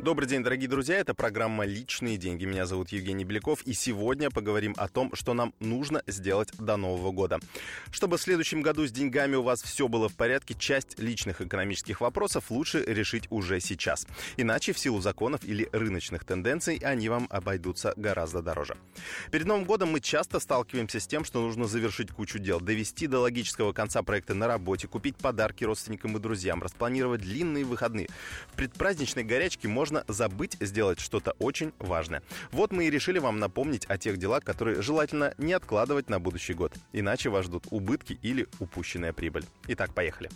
[0.00, 0.96] Добрый день, дорогие друзья.
[0.96, 2.44] Это программа «Личные деньги».
[2.44, 3.62] Меня зовут Евгений Беляков.
[3.62, 7.40] И сегодня поговорим о том, что нам нужно сделать до Нового года.
[7.90, 12.00] Чтобы в следующем году с деньгами у вас все было в порядке, часть личных экономических
[12.00, 14.06] вопросов лучше решить уже сейчас.
[14.36, 18.76] Иначе в силу законов или рыночных тенденций они вам обойдутся гораздо дороже.
[19.32, 23.18] Перед Новым годом мы часто сталкиваемся с тем, что нужно завершить кучу дел, довести до
[23.18, 28.06] логического конца проекты на работе, купить подарки родственникам и друзьям, распланировать длинные выходные.
[28.52, 32.22] В предпраздничной горячке можно можно забыть сделать что-то очень важное.
[32.52, 36.52] Вот мы и решили вам напомнить о тех делах, которые желательно не откладывать на будущий
[36.52, 36.74] год.
[36.92, 39.44] Иначе вас ждут убытки или упущенная прибыль.
[39.66, 40.28] Итак, поехали.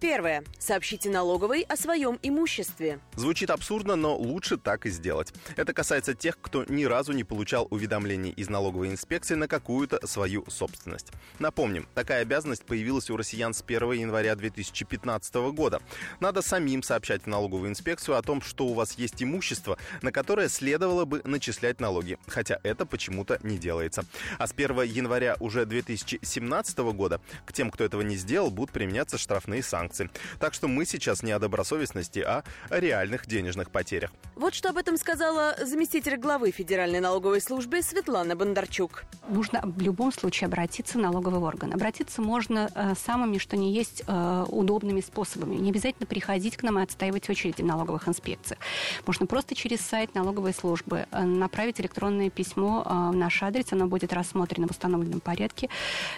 [0.00, 0.44] Первое.
[0.58, 3.00] Сообщите налоговой о своем имуществе.
[3.16, 5.34] Звучит абсурдно, но лучше так и сделать.
[5.56, 10.46] Это касается тех, кто ни разу не получал уведомлений из налоговой инспекции на какую-то свою
[10.48, 11.08] собственность.
[11.38, 15.82] Напомним, такая обязанность появилась у россиян с 1 января 2015 года.
[16.18, 20.48] Надо самим сообщать в налоговую инспекцию о том, что у вас есть имущество, на которое
[20.48, 24.06] следовало бы начислять налоги, хотя это почему-то не делается.
[24.38, 29.18] А с 1 января уже 2017 года к тем, кто этого не сделал, будут применяться
[29.18, 30.10] штрафные санкции санкций.
[30.38, 34.10] Так что мы сейчас не о добросовестности, а о реальных денежных потерях.
[34.36, 39.04] Вот что об этом сказала заместитель главы Федеральной налоговой службы Светлана Бондарчук.
[39.28, 41.74] Нужно в любом случае обратиться в налоговый орган.
[41.74, 45.56] Обратиться можно э, самыми, что не есть, э, удобными способами.
[45.56, 48.60] Не обязательно приходить к нам и отстаивать очереди в налоговых инспекциях.
[49.06, 54.12] Можно просто через сайт налоговой службы э, направить электронное письмо в наш адрес, оно будет
[54.12, 55.68] рассмотрено в установленном порядке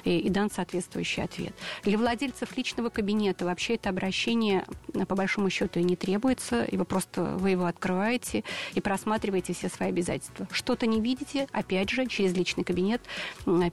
[0.04, 1.54] и, и дан соответствующий ответ.
[1.82, 4.64] Для владельцев личного кабинета вообще вообще это обращение
[5.06, 8.42] по большому счету и не требуется, вы просто вы его открываете
[8.74, 10.48] и просматриваете все свои обязательства.
[10.50, 13.00] Что-то не видите, опять же, через личный кабинет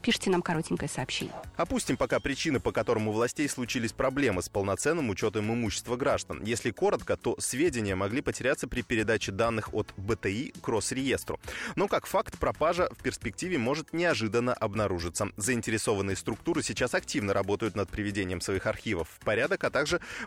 [0.03, 1.33] пишите нам коротенькое сообщение.
[1.57, 6.43] Опустим пока причины, по которым у властей случились проблемы с полноценным учетом имущества граждан.
[6.43, 11.39] Если коротко, то сведения могли потеряться при передаче данных от БТИ к Росреестру.
[11.75, 15.29] Но как факт, пропажа в перспективе может неожиданно обнаружиться.
[15.35, 19.78] Заинтересованные структуры сейчас активно работают над приведением своих архивов в порядок, а также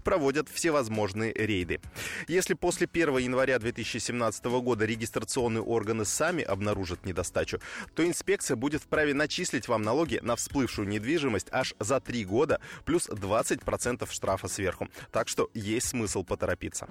[0.05, 1.81] проводят всевозможные рейды.
[2.29, 7.61] Если после 1 января 2017 года регистрационные органы сами обнаружат недостачу,
[7.95, 13.09] то инспекция будет вправе начислить вам налоги на всплывшую недвижимость аж за 3 года плюс
[13.09, 14.89] 20% штрафа сверху.
[15.11, 16.89] Так что есть смысл поторопиться.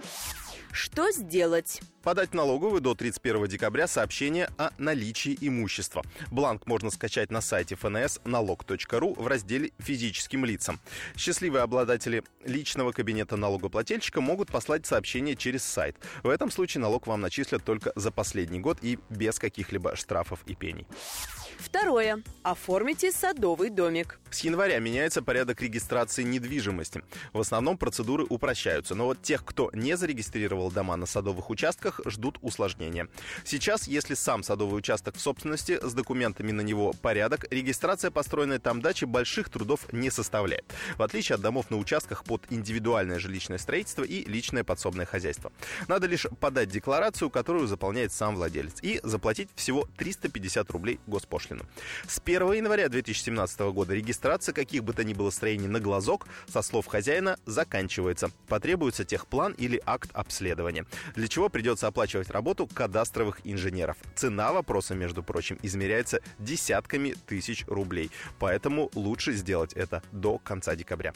[0.71, 1.81] Что сделать?
[2.01, 6.03] Подать налоговую до 31 декабря сообщение о наличии имущества.
[6.31, 10.79] Бланк можно скачать на сайте ФНС налог.ру в разделе «Физическим лицам».
[11.15, 15.95] Счастливые обладатели личного кабинета налогоплательщика могут послать сообщение через сайт.
[16.23, 20.55] В этом случае налог вам начислят только за последний год и без каких-либо штрафов и
[20.55, 20.85] пений.
[21.61, 22.23] Второе.
[22.41, 24.19] Оформите садовый домик.
[24.31, 27.03] С января меняется порядок регистрации недвижимости.
[27.33, 32.39] В основном процедуры упрощаются, но вот тех, кто не зарегистрировал дома на садовых участках, ждут
[32.41, 33.09] усложнения.
[33.43, 38.81] Сейчас, если сам садовый участок в собственности, с документами на него порядок, регистрация построенной там
[38.81, 40.65] дачи больших трудов не составляет.
[40.97, 45.51] В отличие от домов на участках под индивидуальное жилищное строительство и личное подсобное хозяйство.
[45.87, 50.99] Надо лишь подать декларацию, которую заполняет сам владелец, и заплатить всего 350 рублей
[51.51, 51.65] госпошлину.
[52.07, 56.61] С 1 января 2017 года регистрация каких бы то ни было строений на глазок, со
[56.61, 58.29] слов хозяина, заканчивается.
[58.47, 60.85] Потребуется техплан или акт обследования,
[61.15, 63.97] для чего придется оплачивать работу кадастровых инженеров.
[64.15, 68.11] Цена вопроса, между прочим, измеряется десятками тысяч рублей.
[68.39, 71.13] Поэтому лучше сделать это до конца декабря.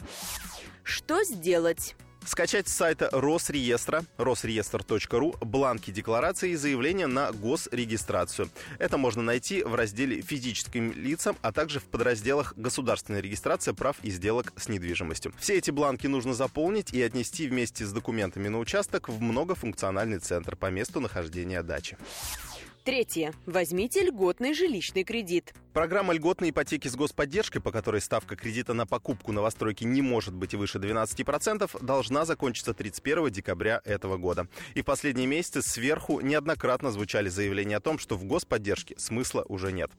[0.82, 1.96] Что сделать?
[2.26, 8.50] Скачать с сайта Росреестра, росреестр.ру, бланки декларации и заявления на госрегистрацию.
[8.80, 14.10] Это можно найти в разделе «Физическим лицам», а также в подразделах «Государственная регистрация прав и
[14.10, 15.32] сделок с недвижимостью».
[15.38, 20.56] Все эти бланки нужно заполнить и отнести вместе с документами на участок в многофункциональный центр
[20.56, 21.96] по месту нахождения дачи.
[22.86, 23.34] Третье.
[23.46, 25.52] Возьмите льготный жилищный кредит.
[25.72, 30.54] Программа льготной ипотеки с господдержкой, по которой ставка кредита на покупку новостройки не может быть
[30.54, 34.46] выше 12%, должна закончиться 31 декабря этого года.
[34.74, 39.72] И в последние месяцы сверху неоднократно звучали заявления о том, что в господдержке смысла уже
[39.72, 39.90] нет.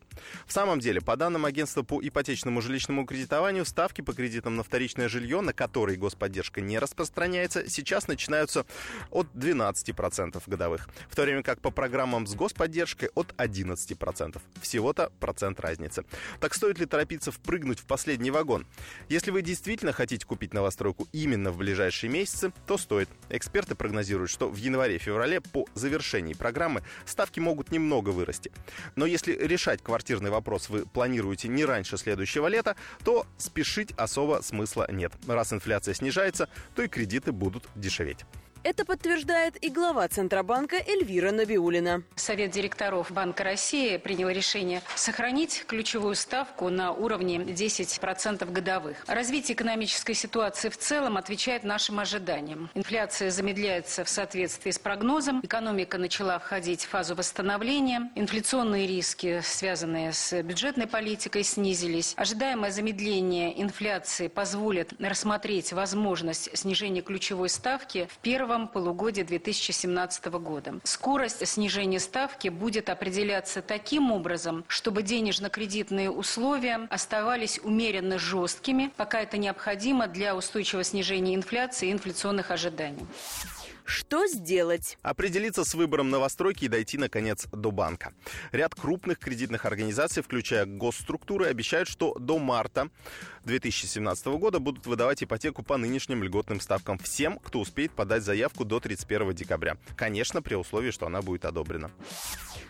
[0.47, 5.09] В самом деле, по данным агентства по ипотечному жилищному кредитованию, ставки по кредитам на вторичное
[5.09, 8.65] жилье, на которые господдержка не распространяется, сейчас начинаются
[9.11, 12.76] от 12% годовых, в то время как по программам с господдержкой
[13.15, 14.41] от 11%.
[14.61, 16.03] Всего-то процент разницы.
[16.39, 18.65] Так стоит ли торопиться впрыгнуть в последний вагон?
[19.09, 23.09] Если вы действительно хотите купить новостройку именно в ближайшие месяцы, то стоит.
[23.29, 28.51] Эксперты прогнозируют, что в январе-феврале по завершении программы ставки могут немного вырасти.
[28.95, 34.87] Но если решать квартирный вопрос вы планируете не раньше следующего лета, то спешить особо смысла
[34.91, 35.13] нет.
[35.27, 38.25] Раз инфляция снижается, то и кредиты будут дешеветь.
[38.69, 42.03] Это подтверждает и глава Центробанка Эльвира Набиулина.
[42.17, 48.97] Совет директоров Банка России принял решение сохранить ключевую ставку на уровне 10% годовых.
[49.07, 52.69] Развитие экономической ситуации в целом отвечает нашим ожиданиям.
[52.73, 55.39] Инфляция замедляется в соответствии с прогнозом.
[55.45, 58.11] Экономика начала входить в фазу восстановления.
[58.15, 62.15] Инфляционные риски, связанные с бюджетной политикой, снизились.
[62.17, 70.79] Ожидаемое замедление инфляции позволит рассмотреть возможность снижения ключевой ставки в первом первом полугодии 2017 года.
[70.83, 79.37] Скорость снижения ставки будет определяться таким образом, чтобы денежно-кредитные условия оставались умеренно жесткими, пока это
[79.37, 83.05] необходимо для устойчивого снижения инфляции и инфляционных ожиданий.
[83.87, 84.97] Что сделать?
[85.01, 88.13] Определиться с выбором новостройки и дойти, наконец, до банка.
[88.51, 92.89] Ряд крупных кредитных организаций, включая госструктуры, обещают, что до марта
[93.45, 98.81] 2017 года будут выдавать ипотеку по нынешним льготным ставкам всем, кто успеет подать заявку до
[98.81, 99.77] 31 декабря.
[99.95, 101.89] Конечно, при условии, что она будет одобрена.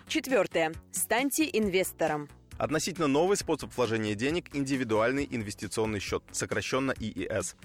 [0.07, 0.71] Четвертое.
[0.91, 2.29] Станьте инвестором.
[2.57, 7.55] Относительно новый способ вложения денег– индивидуальный инвестиционный счет, сокращенно ИИС.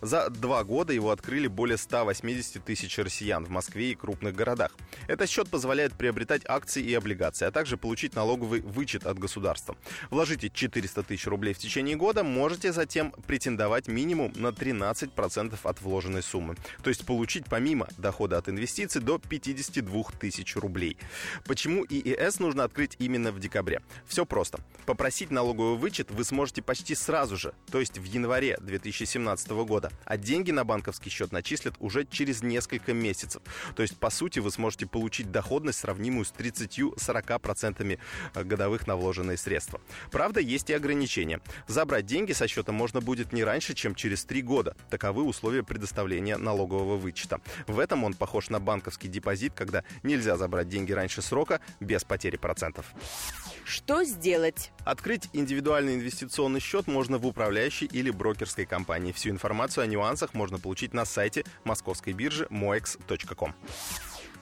[0.00, 4.72] За два года его открыли более 180 тысяч россиян в Москве и крупных городах.
[5.08, 9.76] Этот счет позволяет приобретать акции и облигации, а также получить налоговый вычет от государства.
[10.10, 16.22] Вложите 400 тысяч рублей в течение года, можете затем претендовать минимум на 13% от вложенной
[16.22, 16.56] суммы.
[16.82, 20.96] То есть получить помимо дохода от инвестиций до 52 тысяч рублей.
[21.44, 23.82] Почему ИИС нужно открыть именно в декабре?
[24.06, 24.60] Все просто.
[24.86, 30.16] Попросить налоговый вычет вы сможете почти сразу же, то есть в январе 2017 года, а
[30.16, 33.42] деньги на банковский счет начислят уже через несколько месяцев.
[33.74, 37.98] То есть, по сути, вы сможете получить доходность, сравнимую с 30-40%
[38.34, 39.80] э, годовых на вложенные средства.
[40.12, 41.40] Правда, есть и ограничения.
[41.66, 44.76] Забрать деньги со счета можно будет не раньше, чем через 3 года.
[44.90, 47.40] Таковы условия предоставления налогового вычета.
[47.66, 52.36] В этом он похож на банковский депозит, когда нельзя забрать деньги раньше срока без потери
[52.36, 52.86] процентов.
[53.64, 54.19] Что сделать?
[54.84, 59.12] Открыть индивидуальный инвестиционный счет можно в управляющей или брокерской компании.
[59.12, 63.54] Всю информацию о нюансах можно получить на сайте московской биржи moex.com.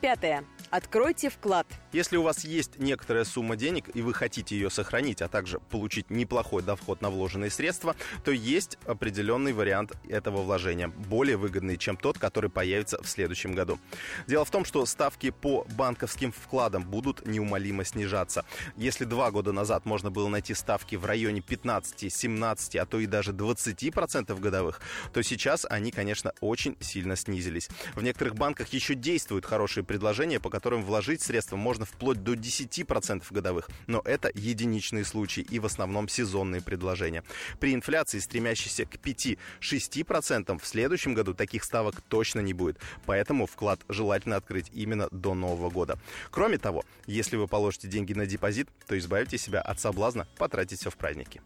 [0.00, 0.44] Пятое.
[0.70, 1.66] Откройте вклад.
[1.92, 6.10] Если у вас есть некоторая сумма денег и вы хотите ее сохранить, а также получить
[6.10, 12.18] неплохой доход на вложенные средства, то есть определенный вариант этого вложения, более выгодный, чем тот,
[12.18, 13.78] который появится в следующем году.
[14.26, 18.44] Дело в том, что ставки по банковским вкладам будут неумолимо снижаться.
[18.76, 23.06] Если два года назад можно было найти ставки в районе 15, 17, а то и
[23.06, 24.80] даже 20% годовых,
[25.14, 27.70] то сейчас они, конечно, очень сильно снизились.
[27.94, 33.24] В некоторых банках еще действуют хорошие предложения, по которым вложить средства можно вплоть до 10%
[33.30, 33.68] годовых.
[33.88, 37.24] Но это единичные случаи и в основном сезонные предложения.
[37.58, 42.78] При инфляции, стремящейся к 5-6%, в следующем году таких ставок точно не будет.
[43.06, 45.98] Поэтому вклад желательно открыть именно до Нового года.
[46.30, 50.90] Кроме того, если вы положите деньги на депозит, то избавите себя от соблазна потратить все
[50.90, 51.40] в праздники.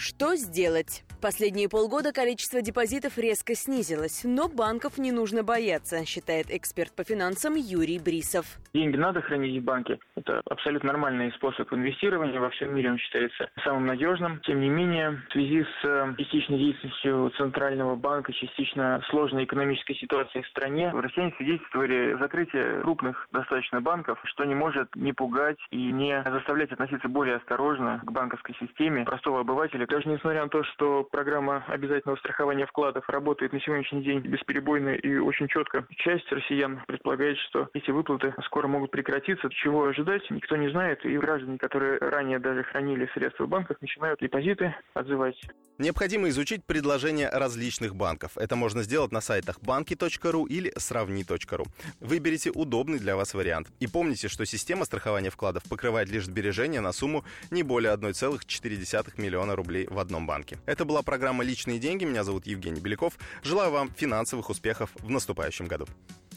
[0.00, 1.02] Что сделать?
[1.20, 7.54] Последние полгода количество депозитов резко снизилось, но банков не нужно бояться, считает эксперт по финансам
[7.54, 8.46] Юрий Брисов.
[8.72, 9.98] Деньги надо хранить в банке.
[10.16, 12.40] Это абсолютно нормальный способ инвестирования.
[12.40, 14.40] Во всем мире он считается самым надежным.
[14.40, 20.44] Тем не менее, в связи с э, частичной деятельностью Центрального банка, частично сложной экономической ситуацией
[20.44, 26.22] в стране, россияне свидетельствовали закрытие крупных достаточно банков, что не может не пугать и не
[26.22, 31.64] заставлять относиться более осторожно к банковской системе простого обывателя, даже несмотря на то, что программа
[31.66, 37.68] обязательного страхования вкладов работает на сегодняшний день бесперебойно и очень четко, часть россиян предполагает, что
[37.74, 39.48] эти выплаты скоро могут прекратиться.
[39.50, 41.04] Чего ожидать, никто не знает.
[41.04, 45.36] И граждане, которые ранее даже хранили средства в банках, начинают депозиты отзывать.
[45.80, 48.36] Необходимо изучить предложения различных банков.
[48.36, 51.64] Это можно сделать на сайтах банки.ру или сравни.ру.
[52.00, 53.68] Выберите удобный для вас вариант.
[53.80, 59.56] И помните, что система страхования вкладов покрывает лишь сбережения на сумму не более 1,4 миллиона
[59.56, 60.58] рублей в одном банке.
[60.66, 62.04] Это была программа «Личные деньги».
[62.04, 63.14] Меня зовут Евгений Беляков.
[63.42, 65.86] Желаю вам финансовых успехов в наступающем году.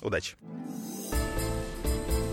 [0.02, 0.38] Удачи!